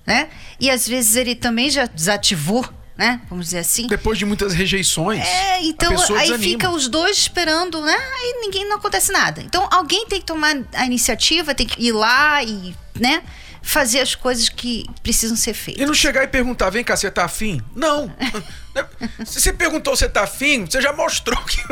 né? 0.06 0.28
E 0.60 0.70
às 0.70 0.86
vezes 0.86 1.16
ele 1.16 1.34
também 1.34 1.68
já 1.68 1.84
desativou 1.86 2.64
né? 2.96 3.20
Vamos 3.28 3.46
dizer 3.46 3.58
assim. 3.58 3.88
Depois 3.88 4.16
de 4.16 4.24
muitas 4.24 4.54
rejeições. 4.54 5.18
É, 5.18 5.64
então 5.64 5.90
aí 5.90 6.28
desanima. 6.28 6.38
fica 6.38 6.70
os 6.70 6.86
dois 6.86 7.18
esperando, 7.18 7.80
né? 7.80 7.92
Aí 7.92 8.38
ninguém 8.40 8.68
não 8.68 8.76
acontece 8.76 9.10
nada. 9.10 9.42
Então 9.42 9.68
alguém 9.68 10.06
tem 10.06 10.20
que 10.20 10.26
tomar 10.26 10.54
a 10.72 10.86
iniciativa, 10.86 11.52
tem 11.56 11.66
que 11.66 11.84
ir 11.84 11.90
lá 11.90 12.40
e, 12.44 12.72
né? 12.94 13.24
Fazer 13.64 14.00
as 14.00 14.14
coisas 14.14 14.48
que 14.48 14.86
precisam 15.02 15.36
ser 15.36 15.54
feitas. 15.54 15.82
E 15.82 15.86
não 15.86 15.94
chegar 15.94 16.22
e 16.22 16.28
perguntar, 16.28 16.70
vem 16.70 16.84
cá, 16.84 16.96
você 16.96 17.10
tá 17.10 17.24
afim? 17.24 17.62
Não. 17.74 18.14
se 19.24 19.40
você 19.40 19.52
perguntou 19.52 19.96
se 19.96 20.08
tá 20.08 20.22
afim, 20.24 20.66
você 20.66 20.82
já 20.82 20.92
mostrou 20.92 21.42
que 21.44 21.62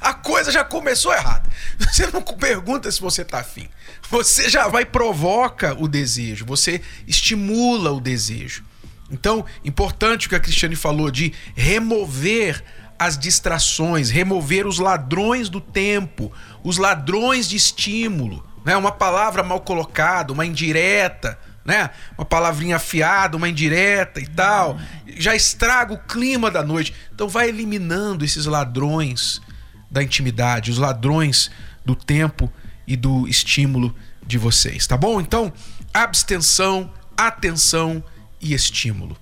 a 0.00 0.14
coisa 0.14 0.50
já 0.50 0.64
começou 0.64 1.12
errada. 1.12 1.48
Você 1.78 2.06
não 2.06 2.22
pergunta 2.22 2.90
se 2.90 3.00
você 3.00 3.24
tá 3.24 3.40
afim. 3.40 3.68
Você 4.10 4.48
já 4.48 4.66
vai 4.68 4.84
provoca 4.84 5.76
o 5.78 5.86
desejo, 5.86 6.46
você 6.46 6.80
estimula 7.06 7.92
o 7.92 8.00
desejo. 8.00 8.64
Então, 9.10 9.44
importante 9.64 10.26
o 10.26 10.30
que 10.30 10.36
a 10.36 10.40
Cristiane 10.40 10.74
falou 10.74 11.10
de 11.10 11.32
remover 11.54 12.64
as 12.98 13.18
distrações, 13.18 14.10
remover 14.10 14.66
os 14.66 14.78
ladrões 14.78 15.48
do 15.48 15.60
tempo, 15.60 16.32
os 16.62 16.78
ladrões 16.78 17.48
de 17.48 17.56
estímulo, 17.56 18.44
né? 18.66 18.76
Uma 18.76 18.90
palavra 18.92 19.42
mal 19.42 19.60
colocada, 19.60 20.32
uma 20.32 20.44
indireta, 20.44 21.38
né? 21.64 21.90
Uma 22.18 22.24
palavrinha 22.24 22.76
afiada, 22.76 23.36
uma 23.36 23.48
indireta 23.48 24.20
e 24.20 24.26
tal, 24.26 24.76
já 25.16 25.34
estraga 25.36 25.94
o 25.94 25.98
clima 25.98 26.50
da 26.50 26.62
noite. 26.62 26.92
Então 27.14 27.28
vai 27.28 27.48
eliminando 27.48 28.24
esses 28.24 28.44
ladrões 28.44 29.40
da 29.88 30.02
intimidade, 30.02 30.72
os 30.72 30.78
ladrões 30.78 31.50
do 31.84 31.94
tempo 31.94 32.52
e 32.86 32.96
do 32.96 33.28
estímulo 33.28 33.94
de 34.26 34.36
vocês, 34.36 34.84
tá 34.86 34.96
bom? 34.96 35.20
Então, 35.20 35.52
abstenção, 35.94 36.92
atenção, 37.16 38.02
e 38.40 38.52
estímulo. 38.52 39.16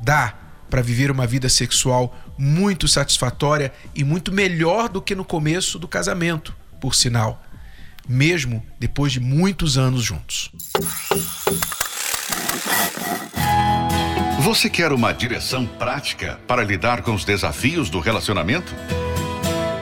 Dá 0.00 0.34
para 0.68 0.82
viver 0.82 1.10
uma 1.10 1.26
vida 1.26 1.48
sexual 1.48 2.16
muito 2.38 2.88
satisfatória 2.88 3.72
e 3.94 4.02
muito 4.02 4.32
melhor 4.32 4.88
do 4.88 5.02
que 5.02 5.14
no 5.14 5.24
começo 5.24 5.78
do 5.78 5.86
casamento, 5.86 6.54
por 6.80 6.94
sinal, 6.94 7.42
mesmo 8.10 8.62
depois 8.78 9.12
de 9.12 9.20
muitos 9.20 9.78
anos 9.78 10.02
juntos. 10.02 10.50
Você 14.40 14.68
quer 14.68 14.92
uma 14.92 15.12
direção 15.12 15.64
prática 15.64 16.40
para 16.46 16.64
lidar 16.64 17.02
com 17.02 17.14
os 17.14 17.24
desafios 17.24 17.88
do 17.88 18.00
relacionamento? 18.00 18.74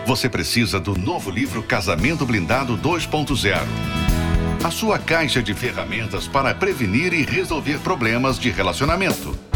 Você 0.06 0.28
precisa 0.28 0.78
do 0.78 0.96
novo 0.96 1.30
livro 1.30 1.62
Casamento 1.62 2.26
Blindado 2.26 2.76
2.0 2.76 3.98
a 4.64 4.70
sua 4.70 4.98
caixa 4.98 5.42
de 5.42 5.54
ferramentas 5.54 6.26
para 6.26 6.54
prevenir 6.54 7.12
e 7.12 7.22
resolver 7.22 7.78
problemas 7.78 8.38
de 8.38 8.50
relacionamento. 8.50 9.47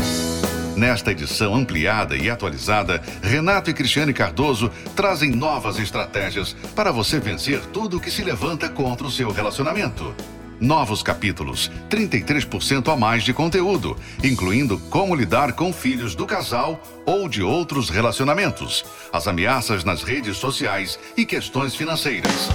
Nesta 0.76 1.12
edição 1.12 1.54
ampliada 1.54 2.16
e 2.16 2.30
atualizada, 2.30 3.02
Renato 3.22 3.70
e 3.70 3.74
Cristiane 3.74 4.12
Cardoso 4.12 4.70
trazem 4.96 5.30
novas 5.30 5.78
estratégias 5.78 6.56
para 6.74 6.90
você 6.90 7.20
vencer 7.20 7.60
tudo 7.66 8.00
que 8.00 8.10
se 8.10 8.22
levanta 8.22 8.68
contra 8.68 9.06
o 9.06 9.10
seu 9.10 9.30
relacionamento. 9.30 10.14
Novos 10.58 11.02
capítulos, 11.02 11.70
33% 11.90 12.90
a 12.90 12.96
mais 12.96 13.24
de 13.24 13.34
conteúdo, 13.34 13.96
incluindo 14.22 14.78
como 14.78 15.14
lidar 15.14 15.52
com 15.52 15.72
filhos 15.72 16.14
do 16.14 16.24
casal 16.24 16.80
ou 17.04 17.28
de 17.28 17.42
outros 17.42 17.90
relacionamentos, 17.90 18.84
as 19.12 19.26
ameaças 19.26 19.84
nas 19.84 20.02
redes 20.02 20.36
sociais 20.36 20.98
e 21.16 21.26
questões 21.26 21.74
financeiras. 21.74 22.48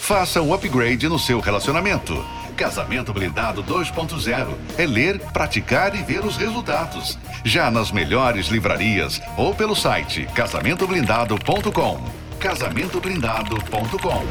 Faça 0.00 0.40
um 0.40 0.54
upgrade 0.54 1.08
no 1.08 1.18
seu 1.18 1.40
relacionamento. 1.40 2.24
Casamento 2.56 3.12
Blindado 3.12 3.62
2.0 3.62 4.54
é 4.78 4.86
ler, 4.86 5.20
praticar 5.32 5.94
e 5.94 6.02
ver 6.02 6.24
os 6.24 6.36
resultados. 6.36 7.18
Já 7.44 7.70
nas 7.70 7.92
melhores 7.92 8.46
livrarias 8.46 9.20
ou 9.36 9.54
pelo 9.54 9.76
site 9.76 10.26
casamentoblindado.com. 10.34 12.00
Casamentoblindado.com. 12.40 14.26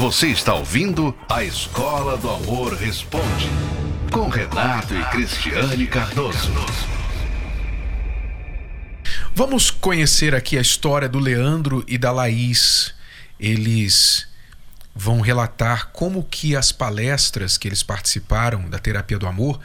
Você 0.00 0.26
está 0.26 0.54
ouvindo 0.54 1.14
a 1.30 1.42
Escola 1.42 2.16
do 2.18 2.28
Amor 2.28 2.74
Responde 2.74 3.48
com 4.12 4.28
Renato 4.28 4.94
e 4.94 5.02
Cristiane 5.06 5.86
Cardoso. 5.86 6.52
Vamos 9.36 9.68
conhecer 9.68 10.32
aqui 10.32 10.56
a 10.56 10.60
história 10.60 11.08
do 11.08 11.18
Leandro 11.18 11.82
e 11.88 11.98
da 11.98 12.12
Laís. 12.12 12.94
Eles 13.38 14.32
vão 14.94 15.20
relatar 15.20 15.90
como 15.90 16.22
que 16.22 16.54
as 16.54 16.70
palestras 16.70 17.58
que 17.58 17.66
eles 17.66 17.82
participaram 17.82 18.70
da 18.70 18.78
terapia 18.78 19.18
do 19.18 19.26
amor 19.26 19.58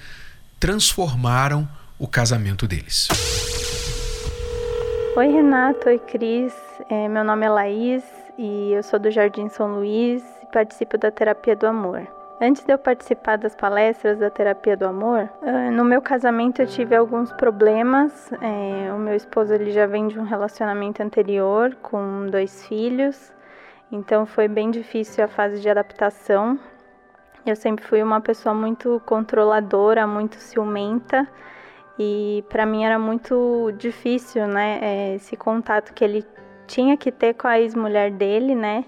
transformaram 0.60 1.70
o 2.00 2.08
casamento 2.08 2.68
deles. 2.68 3.10
Oi 5.16 5.28
Renato, 5.28 5.88
oi 5.88 6.00
Cris, 6.00 6.54
é, 6.90 7.08
meu 7.08 7.24
nome 7.24 7.46
é 7.46 7.50
Laís 7.50 8.04
e 8.40 8.72
eu 8.72 8.82
sou 8.82 8.98
do 8.98 9.12
Jardim 9.12 9.50
São 9.50 9.76
Luís 9.76 10.24
e 10.42 10.52
participo 10.52 10.98
da 10.98 11.12
terapia 11.12 11.56
do 11.56 11.68
amor. 11.68 12.19
Antes 12.42 12.64
de 12.64 12.72
eu 12.72 12.78
participar 12.78 13.38
das 13.38 13.54
palestras 13.54 14.18
da 14.18 14.30
terapia 14.30 14.78
do 14.78 14.86
amor, 14.86 15.30
ah, 15.42 15.70
no 15.72 15.84
meu 15.84 16.02
casamento 16.02 16.62
eu 16.62 16.68
tive 16.68 16.96
alguns 16.96 17.34
problemas. 17.34 18.32
É, 18.42 18.94
o 18.94 18.98
meu 18.98 19.14
esposo 19.14 19.54
ele 19.54 19.72
já 19.72 19.86
vem 19.86 20.08
de 20.08 20.18
um 20.18 20.24
relacionamento 20.24 21.04
anterior 21.04 21.76
com 21.82 22.28
dois 22.28 22.66
filhos, 22.66 23.34
então 23.92 24.26
foi 24.26 24.48
bem 24.48 24.72
difícil 24.72 25.22
a 25.26 25.28
fase 25.28 25.60
de 25.60 25.70
adaptação. 25.70 26.58
Eu 27.46 27.58
sempre 27.58 27.84
fui 27.84 28.02
uma 28.02 28.22
pessoa 28.22 28.56
muito 28.56 29.02
controladora, 29.06 30.08
muito 30.08 30.38
ciumenta 30.38 31.28
e 31.98 32.42
para 32.48 32.66
mim 32.66 32.86
era 32.86 32.98
muito 32.98 33.74
difícil, 33.78 34.48
né, 34.48 34.80
é, 34.82 35.16
esse 35.16 35.36
contato 35.36 35.94
que 35.94 36.06
ele 36.06 36.26
tinha 36.66 36.96
que 36.96 37.12
ter 37.12 37.34
com 37.34 37.50
a 37.50 37.60
ex-mulher 37.60 38.12
dele, 38.12 38.56
né? 38.56 38.86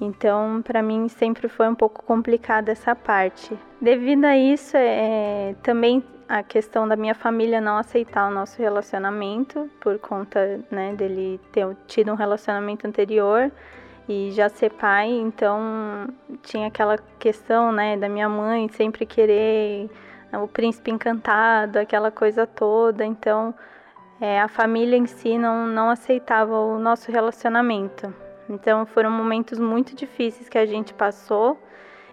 Então, 0.00 0.62
para 0.62 0.82
mim 0.82 1.08
sempre 1.08 1.48
foi 1.48 1.68
um 1.68 1.74
pouco 1.74 2.02
complicada 2.02 2.72
essa 2.72 2.94
parte. 2.94 3.56
Devido 3.80 4.24
a 4.24 4.36
isso, 4.36 4.76
é, 4.76 5.54
também 5.62 6.02
a 6.28 6.42
questão 6.42 6.88
da 6.88 6.96
minha 6.96 7.14
família 7.14 7.60
não 7.60 7.76
aceitar 7.76 8.28
o 8.28 8.34
nosso 8.34 8.60
relacionamento 8.60 9.70
por 9.80 9.98
conta, 9.98 10.60
né, 10.70 10.94
dele 10.94 11.40
ter 11.52 11.76
tido 11.86 12.10
um 12.10 12.14
relacionamento 12.14 12.86
anterior 12.86 13.50
e 14.08 14.30
já 14.32 14.48
ser 14.48 14.70
pai, 14.72 15.10
então 15.10 16.08
tinha 16.42 16.66
aquela 16.66 16.98
questão, 17.18 17.70
né, 17.70 17.96
da 17.96 18.08
minha 18.08 18.28
mãe 18.28 18.68
sempre 18.68 19.06
querer 19.06 19.88
o 20.32 20.48
príncipe 20.48 20.90
encantado, 20.90 21.78
aquela 21.78 22.10
coisa 22.10 22.46
toda. 22.46 23.04
Então, 23.04 23.54
é, 24.20 24.40
a 24.40 24.48
família 24.48 24.96
em 24.96 25.06
si 25.06 25.36
não, 25.36 25.66
não 25.66 25.90
aceitava 25.90 26.58
o 26.58 26.78
nosso 26.78 27.12
relacionamento. 27.12 28.12
Então 28.52 28.84
foram 28.84 29.10
momentos 29.10 29.58
muito 29.58 29.96
difíceis 29.96 30.46
que 30.46 30.58
a 30.58 30.66
gente 30.66 30.92
passou. 30.92 31.58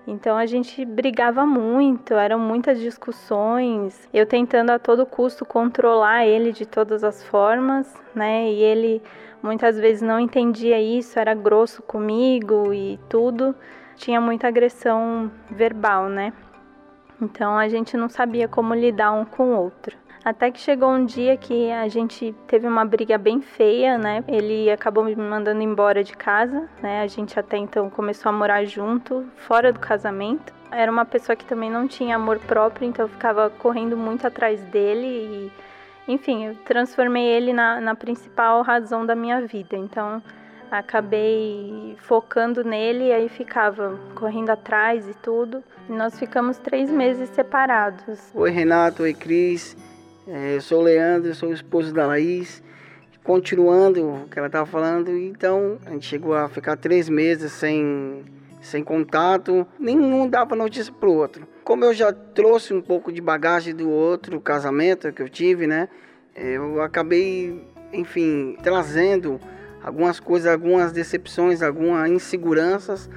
Então 0.07 0.37
a 0.37 0.45
gente 0.45 0.85
brigava 0.85 1.45
muito, 1.45 2.13
eram 2.13 2.39
muitas 2.39 2.79
discussões, 2.79 4.07
eu 4.13 4.25
tentando 4.25 4.71
a 4.71 4.79
todo 4.79 5.05
custo 5.05 5.45
controlar 5.45 6.25
ele 6.25 6.53
de 6.53 6.65
todas 6.65 7.03
as 7.03 7.23
formas, 7.25 7.93
né? 8.15 8.49
E 8.49 8.63
ele 8.63 9.03
muitas 9.43 9.77
vezes 9.77 10.01
não 10.01 10.17
entendia 10.17 10.81
isso, 10.81 11.19
era 11.19 11.33
grosso 11.33 11.83
comigo 11.83 12.73
e 12.73 12.97
tudo. 13.09 13.53
Tinha 13.97 14.21
muita 14.21 14.47
agressão 14.47 15.29
verbal, 15.51 16.07
né? 16.07 16.31
Então 17.21 17.57
a 17.57 17.67
gente 17.67 17.97
não 17.97 18.07
sabia 18.07 18.47
como 18.47 18.73
lidar 18.73 19.11
um 19.11 19.25
com 19.25 19.49
o 19.49 19.57
outro. 19.57 19.97
Até 20.23 20.51
que 20.51 20.59
chegou 20.59 20.89
um 20.89 21.05
dia 21.05 21.37
que 21.37 21.71
a 21.71 21.87
gente 21.87 22.35
teve 22.45 22.67
uma 22.67 22.83
briga 22.83 23.17
bem 23.17 23.41
feia, 23.41 23.97
né? 23.97 24.23
Ele 24.27 24.69
acabou 24.69 25.03
me 25.03 25.15
mandando 25.15 25.61
embora 25.61 26.03
de 26.03 26.13
casa, 26.13 26.67
né? 26.81 27.01
A 27.01 27.07
gente 27.07 27.39
até 27.39 27.57
então 27.57 27.89
começou 27.89 28.29
a 28.29 28.33
morar 28.33 28.65
junto, 28.65 29.25
fora 29.37 29.71
do 29.71 29.79
casamento. 29.79 30.53
Era 30.71 30.91
uma 30.91 31.05
pessoa 31.05 31.35
que 31.35 31.45
também 31.45 31.71
não 31.71 31.87
tinha 31.87 32.17
amor 32.17 32.37
próprio, 32.39 32.87
então 32.87 33.05
eu 33.05 33.09
ficava 33.09 33.49
correndo 33.49 33.95
muito 33.95 34.27
atrás 34.27 34.61
dele 34.65 35.07
e, 35.07 36.11
enfim, 36.11 36.47
eu 36.47 36.55
transformei 36.65 37.25
ele 37.25 37.53
na, 37.53 37.79
na 37.79 37.95
principal 37.95 38.61
razão 38.61 39.05
da 39.05 39.15
minha 39.15 39.41
vida. 39.47 39.77
Então 39.77 40.21
acabei 40.69 41.95
focando 41.99 42.63
nele 42.63 43.05
e 43.05 43.11
aí 43.13 43.29
ficava 43.29 43.97
correndo 44.15 44.49
atrás 44.49 45.07
e 45.07 45.13
tudo. 45.13 45.63
E 45.87 45.93
nós 45.93 46.19
ficamos 46.19 46.57
três 46.57 46.91
meses 46.91 47.29
separados. 47.29 48.19
Oi 48.35 48.51
Renato, 48.51 49.03
oi 49.03 49.13
Cris. 49.13 49.77
É, 50.31 50.57
eu 50.57 50.61
sou 50.61 50.81
o 50.81 50.83
Leandro, 50.83 51.33
sou 51.33 51.49
o 51.49 51.53
esposo 51.53 51.91
da 51.91 52.05
Laís. 52.05 52.61
Continuando 53.23 54.07
o 54.07 54.27
que 54.29 54.37
ela 54.37 54.45
estava 54.45 54.65
falando, 54.67 55.17
então 55.17 55.79
a 55.87 55.89
gente 55.89 56.05
chegou 56.05 56.35
a 56.35 56.47
ficar 56.47 56.77
três 56.77 57.09
meses 57.09 57.51
sem, 57.51 58.23
sem 58.61 58.83
contato, 58.83 59.65
nenhum 59.79 60.29
dava 60.29 60.55
notícia 60.55 60.93
pro 60.93 61.13
outro. 61.13 61.47
Como 61.63 61.83
eu 61.83 61.95
já 61.95 62.13
trouxe 62.13 62.75
um 62.75 62.81
pouco 62.81 63.11
de 63.11 63.19
bagagem 63.19 63.75
do 63.75 63.89
outro 63.89 64.39
casamento 64.39 65.11
que 65.11 65.21
eu 65.21 65.29
tive, 65.29 65.65
né? 65.65 65.89
Eu 66.35 66.79
acabei, 66.79 67.67
enfim, 67.91 68.55
trazendo 68.61 69.39
algumas 69.83 70.19
coisas, 70.19 70.51
algumas 70.51 70.91
decepções, 70.91 71.63
algumas 71.63 72.07
inseguranças 72.07 73.09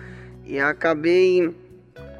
e 0.46 0.58
acabei 0.58 1.54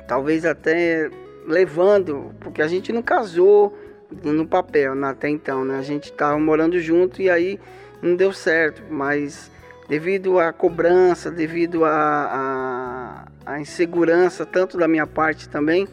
talvez 0.07 0.44
até 0.44 1.09
levando, 1.46 2.35
porque 2.40 2.61
a 2.61 2.68
gente 2.68 2.92
não 2.92 3.02
casou, 3.02 3.76
no 4.22 4.46
papel 4.46 4.94
né, 4.94 5.09
até 5.09 5.29
então, 5.29 5.64
né? 5.64 5.79
A 5.79 5.83
gente 5.83 6.11
estava 6.11 6.38
morando 6.38 6.79
junto 6.81 7.20
e 7.20 7.31
aí 7.31 7.59
não 8.03 8.16
deu 8.16 8.33
certo, 8.33 8.83
mas 8.90 9.51
devido 9.88 10.38
à 10.38 10.53
cobrança, 10.53 11.31
devido 11.31 11.85
à, 11.85 13.27
insegurança, 13.61 14.46
tanto 14.46 14.79
da 14.79 14.88
minha 14.88 15.07
parte 15.07 15.48
também, 15.48 15.87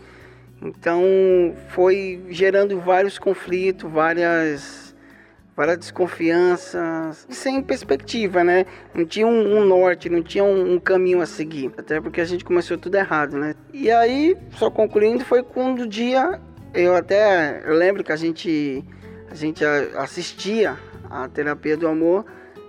então 0.61 1.03
foi 1.69 2.21
gerando 2.29 2.79
vários 2.79 3.19
conflitos, 3.19 3.91
várias, 3.91 4.95
várias 5.55 5.77
desconfianças, 5.77 7.27
sem 7.29 7.61
perspectiva, 7.61 8.43
né? 8.43 8.65
Não 8.93 9.05
tinha 9.05 9.27
um, 9.27 9.57
um 9.57 9.65
norte, 9.65 10.09
não 10.09 10.23
tinha 10.23 10.43
um, 10.43 10.75
um, 10.75 10.79
caminho 10.79 11.21
a 11.21 11.25
seguir, 11.25 11.71
até 11.77 11.99
porque 11.99 12.21
a 12.21 12.25
gente 12.25 12.43
começou 12.43 12.77
tudo 12.77 12.95
errado, 12.95 13.37
né? 13.37 13.53
E 13.73 13.91
aí, 13.91 14.35
só 14.51 14.69
concluindo, 14.69 15.23
foi 15.25 15.43
quando 15.43 15.81
o 15.81 15.87
dia 15.87 16.39
eu 16.73 16.95
até 16.95 17.63
lembro 17.67 18.03
que 18.03 18.11
a 18.11 18.15
gente 18.15 18.83
a 19.29 19.35
gente 19.35 19.63
assistia 19.95 20.77
a 21.09 21.27
terapia 21.27 21.77
do 21.77 21.87
amor 21.87 22.25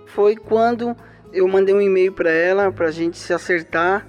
foi 0.07 0.35
quando 0.35 0.95
eu 1.33 1.47
mandei 1.47 1.73
um 1.73 1.81
e-mail 1.81 2.11
para 2.11 2.29
ela 2.29 2.71
para 2.71 2.87
a 2.87 2.91
gente 2.91 3.17
se 3.17 3.33
acertar 3.33 4.05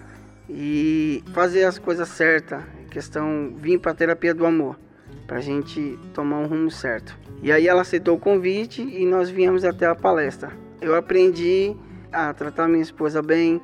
e 0.49 1.23
fazer 1.33 1.65
as 1.65 1.79
coisas 1.79 2.09
certas. 2.09 2.63
Questão 2.91 3.55
vir 3.57 3.79
para 3.79 3.93
a 3.93 3.95
terapia 3.95 4.35
do 4.35 4.45
amor 4.45 4.79
para 5.27 5.39
a 5.39 5.41
gente 5.41 5.99
tomar 6.13 6.39
um 6.39 6.47
rumo 6.47 6.71
certo. 6.71 7.17
E 7.43 7.51
aí 7.51 7.67
ela 7.67 7.83
aceitou 7.83 8.17
o 8.17 8.21
convite 8.21 8.83
e 8.83 9.07
nós 9.07 9.31
viemos 9.31 9.65
até 9.65 9.87
a 9.87 9.95
palestra. 9.95 10.53
Eu 10.81 10.95
aprendi 10.95 11.75
a 12.13 12.35
tratar 12.35 12.69
minha 12.69 12.83
esposa 12.83 13.23
bem, 13.23 13.61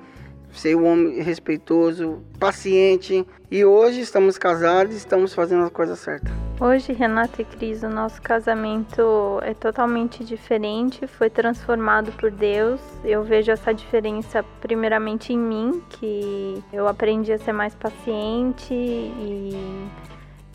ser 0.53 0.77
um 0.77 0.87
homem 0.87 1.23
respeitoso, 1.23 2.23
paciente. 2.39 3.27
E 3.51 3.65
hoje 3.65 4.01
estamos 4.01 4.37
casados 4.37 4.95
e 4.95 4.99
estamos 4.99 5.35
fazendo 5.35 5.65
a 5.65 5.71
coisa 5.71 5.97
certa. 5.97 6.31
Hoje, 6.61 6.93
Renata 6.93 7.41
e 7.41 7.45
Cris, 7.45 7.83
o 7.85 7.89
nosso 7.89 8.21
casamento 8.21 9.39
é 9.43 9.55
totalmente 9.55 10.25
diferente, 10.25 11.07
foi 11.07 11.31
transformado 11.31 12.11
por 12.13 12.31
Deus. 12.33 12.81
Eu 13.05 13.23
vejo 13.23 13.53
essa 13.53 13.73
diferença 13.73 14.45
primeiramente 14.61 15.33
em 15.33 15.39
mim, 15.39 15.83
que 15.89 16.63
eu 16.73 16.89
aprendi 16.89 17.33
a 17.33 17.39
ser 17.39 17.53
mais 17.53 17.75
paciente 17.77 18.75
e 18.75 19.89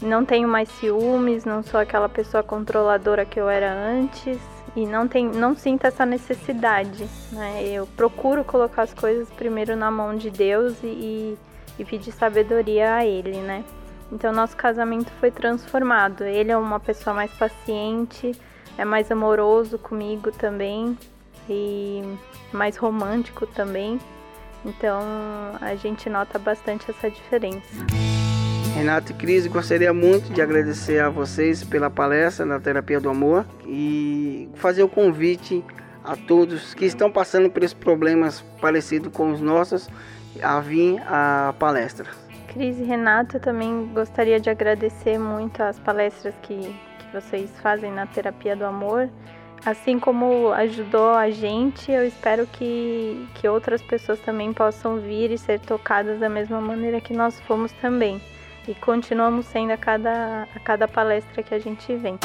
não 0.01 0.25
tenho 0.25 0.47
mais 0.47 0.67
ciúmes, 0.67 1.45
não 1.45 1.63
sou 1.63 1.79
aquela 1.79 2.09
pessoa 2.09 2.43
controladora 2.43 3.23
que 3.23 3.39
eu 3.39 3.47
era 3.47 3.73
antes 3.73 4.52
e 4.75 4.85
não 4.85 5.07
tem, 5.07 5.27
não 5.27 5.55
sinto 5.55 5.85
essa 5.85 6.05
necessidade, 6.05 7.07
né? 7.31 7.63
Eu 7.63 7.85
procuro 7.85 8.43
colocar 8.43 8.83
as 8.83 8.93
coisas 8.93 9.29
primeiro 9.29 9.75
na 9.75 9.91
mão 9.91 10.15
de 10.15 10.29
Deus 10.31 10.75
e, 10.83 11.37
e 11.77 11.85
pedir 11.85 12.11
sabedoria 12.11 12.95
a 12.95 13.05
Ele, 13.05 13.37
né? 13.37 13.63
Então 14.11 14.31
nosso 14.31 14.55
casamento 14.55 15.11
foi 15.19 15.31
transformado. 15.31 16.23
Ele 16.23 16.51
é 16.51 16.57
uma 16.57 16.79
pessoa 16.79 17.13
mais 17.13 17.31
paciente, 17.31 18.31
é 18.77 18.85
mais 18.85 19.11
amoroso 19.11 19.77
comigo 19.77 20.31
também 20.31 20.97
e 21.49 22.01
mais 22.51 22.77
romântico 22.77 23.45
também. 23.47 23.99
Então 24.65 25.01
a 25.61 25.75
gente 25.75 26.09
nota 26.09 26.39
bastante 26.39 26.89
essa 26.89 27.09
diferença. 27.09 27.85
Renato 28.71 29.11
e 29.11 29.15
Cris, 29.15 29.47
gostaria 29.47 29.93
muito 29.93 30.31
de 30.33 30.41
agradecer 30.41 30.99
a 30.99 31.09
vocês 31.09 31.63
pela 31.63 31.89
palestra 31.89 32.45
na 32.45 32.59
Terapia 32.59 32.99
do 32.99 33.09
Amor 33.09 33.45
e 33.65 34.49
fazer 34.55 34.83
o 34.83 34.89
convite 34.89 35.63
a 36.03 36.15
todos 36.15 36.73
que 36.73 36.85
estão 36.85 37.11
passando 37.11 37.49
por 37.49 37.63
esses 37.63 37.73
problemas 37.73 38.41
parecidos 38.59 39.11
com 39.13 39.31
os 39.31 39.39
nossos 39.39 39.89
a 40.41 40.59
vir 40.59 41.01
à 41.07 41.53
palestra. 41.57 42.09
Cris 42.47 42.77
e 42.79 42.83
Renato, 42.83 43.39
também 43.39 43.89
gostaria 43.93 44.39
de 44.39 44.49
agradecer 44.49 45.17
muito 45.17 45.61
as 45.61 45.79
palestras 45.79 46.35
que, 46.41 46.55
que 46.57 47.13
vocês 47.13 47.49
fazem 47.61 47.91
na 47.91 48.05
Terapia 48.05 48.55
do 48.55 48.65
Amor. 48.65 49.09
Assim 49.65 49.97
como 49.97 50.51
ajudou 50.51 51.11
a 51.11 51.29
gente, 51.29 51.91
eu 51.91 52.05
espero 52.05 52.45
que, 52.45 53.27
que 53.35 53.47
outras 53.47 53.81
pessoas 53.81 54.19
também 54.19 54.51
possam 54.51 54.97
vir 54.97 55.31
e 55.31 55.37
ser 55.37 55.59
tocadas 55.61 56.19
da 56.19 56.27
mesma 56.27 56.59
maneira 56.59 56.99
que 56.99 57.13
nós 57.13 57.39
fomos 57.41 57.71
também 57.73 58.21
e 58.67 58.73
continuamos 58.75 59.45
sendo 59.47 59.71
a 59.71 59.77
cada, 59.77 60.47
a 60.55 60.59
cada 60.59 60.87
palestra 60.87 61.43
que 61.43 61.53
a 61.53 61.59
gente 61.59 61.95
vem. 61.95 62.17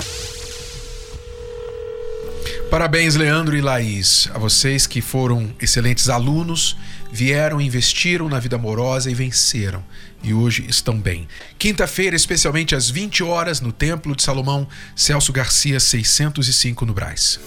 Parabéns, 2.70 3.16
Leandro 3.16 3.56
e 3.56 3.62
Laís, 3.62 4.30
a 4.34 4.38
vocês 4.38 4.86
que 4.86 5.00
foram 5.00 5.50
excelentes 5.58 6.10
alunos, 6.10 6.76
vieram, 7.10 7.62
investiram 7.62 8.28
na 8.28 8.38
vida 8.38 8.56
amorosa 8.56 9.10
e 9.10 9.14
venceram. 9.14 9.82
E 10.22 10.34
hoje 10.34 10.66
estão 10.68 10.98
bem. 10.98 11.26
Quinta-feira, 11.58 12.14
especialmente 12.14 12.74
às 12.74 12.90
20 12.90 13.22
horas, 13.22 13.62
no 13.62 13.72
Templo 13.72 14.14
de 14.14 14.22
Salomão, 14.22 14.68
Celso 14.94 15.32
Garcia, 15.32 15.80
605 15.80 16.84
no 16.84 16.92
Braz. 16.92 17.40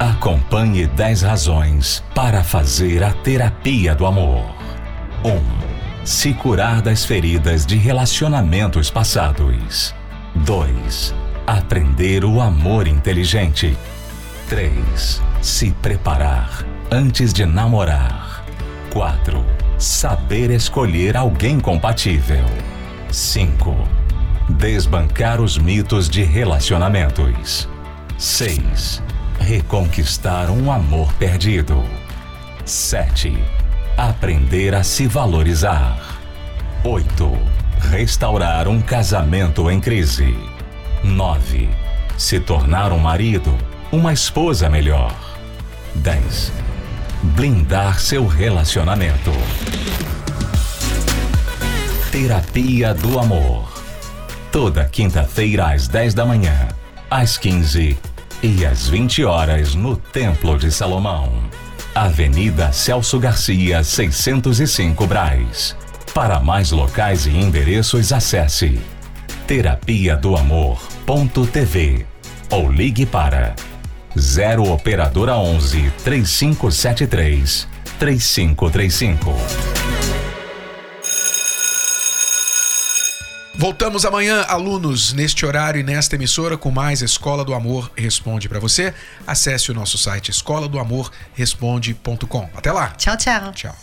Acompanhe 0.00 0.88
10 0.88 1.22
razões 1.22 2.02
para 2.12 2.42
fazer 2.42 3.04
a 3.04 3.12
terapia 3.12 3.94
do 3.94 4.04
amor. 4.04 4.44
1. 5.24 5.28
Um, 5.30 5.65
se 6.06 6.32
curar 6.32 6.80
das 6.82 7.04
feridas 7.04 7.66
de 7.66 7.76
relacionamentos 7.76 8.92
passados. 8.92 9.92
2 10.36 11.12
Aprender 11.44 12.24
o 12.24 12.40
amor 12.40 12.86
inteligente. 12.86 13.76
3. 14.48 15.20
Se 15.40 15.72
preparar 15.72 16.64
antes 16.92 17.32
de 17.32 17.44
namorar. 17.44 18.44
4. 18.92 19.44
Saber 19.78 20.52
escolher 20.52 21.16
alguém 21.16 21.58
compatível. 21.58 22.44
5. 23.10 23.76
Desbancar 24.48 25.40
os 25.40 25.58
mitos 25.58 26.08
de 26.08 26.22
relacionamentos. 26.22 27.68
6. 28.16 29.02
Reconquistar 29.40 30.50
um 30.50 30.70
amor 30.70 31.12
perdido. 31.14 31.82
7. 32.64 33.36
Aprender 33.96 34.74
a 34.74 34.82
se 34.82 35.06
valorizar. 35.06 36.18
8. 36.84 37.38
Restaurar 37.90 38.68
um 38.68 38.78
casamento 38.78 39.70
em 39.70 39.80
crise. 39.80 40.36
9. 41.02 41.70
Se 42.18 42.38
tornar 42.38 42.92
um 42.92 42.98
marido, 42.98 43.56
uma 43.90 44.12
esposa 44.12 44.68
melhor. 44.68 45.14
10. 45.94 46.52
Blindar 47.22 47.98
seu 47.98 48.26
relacionamento. 48.26 49.32
Terapia 52.12 52.92
do 52.92 53.18
Amor. 53.18 53.66
Toda 54.52 54.84
quinta-feira 54.84 55.72
às 55.72 55.88
10 55.88 56.12
da 56.12 56.26
manhã, 56.26 56.68
às 57.10 57.38
15 57.38 57.96
e 58.42 58.66
às 58.66 58.88
20 58.88 59.24
horas 59.24 59.74
no 59.74 59.96
Templo 59.96 60.58
de 60.58 60.70
Salomão. 60.70 61.32
Avenida 61.96 62.72
Celso 62.72 63.18
Garcia, 63.18 63.82
605 63.82 65.06
Braz. 65.06 65.74
Para 66.12 66.38
mais 66.38 66.70
locais 66.70 67.24
e 67.24 67.30
endereços, 67.30 68.12
acesse 68.12 68.78
terapia 69.46 70.14
do 70.14 70.36
amor.tv 70.36 72.04
ou 72.50 72.70
ligue 72.70 73.06
para 73.06 73.56
0 74.18 74.70
operadora 74.70 75.38
11 75.38 75.90
3573 76.04 77.66
3535. 77.98 79.75
Voltamos 83.58 84.04
amanhã, 84.04 84.42
alunos, 84.48 85.12
neste 85.14 85.46
horário 85.46 85.80
e 85.80 85.82
nesta 85.82 86.14
emissora 86.14 86.58
com 86.58 86.70
mais 86.70 87.00
Escola 87.00 87.44
do 87.44 87.54
Amor 87.54 87.90
Responde 87.96 88.48
para 88.48 88.60
você. 88.60 88.92
Acesse 89.26 89.70
o 89.70 89.74
nosso 89.74 89.96
site 89.96 90.30
escola 90.30 90.68
do 90.68 90.78
amor 90.78 91.10
responde.com. 91.34 92.48
Até 92.54 92.70
lá. 92.70 92.88
Tchau, 92.90 93.16
tchau. 93.16 93.52
Tchau. 93.52 93.76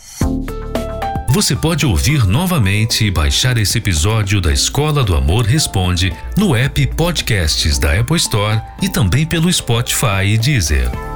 Você 1.28 1.56
pode 1.56 1.84
ouvir 1.84 2.24
novamente 2.24 3.04
e 3.04 3.10
baixar 3.10 3.58
esse 3.58 3.78
episódio 3.78 4.40
da 4.40 4.52
Escola 4.52 5.02
do 5.02 5.16
Amor 5.16 5.44
Responde 5.44 6.12
no 6.36 6.54
app 6.54 6.86
Podcasts 6.94 7.76
da 7.76 7.98
Apple 7.98 8.16
Store 8.16 8.62
e 8.80 8.88
também 8.88 9.26
pelo 9.26 9.52
Spotify 9.52 10.24
e 10.26 10.38
Deezer. 10.38 11.13